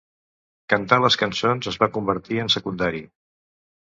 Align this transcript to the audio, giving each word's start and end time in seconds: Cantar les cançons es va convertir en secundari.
Cantar 0.73 0.97
les 1.03 1.17
cançons 1.23 1.69
es 1.73 1.79
va 1.85 1.91
convertir 1.99 2.41
en 2.45 2.51
secundari. 2.55 3.05